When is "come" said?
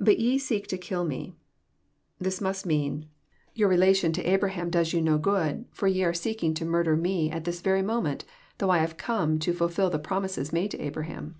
8.96-9.38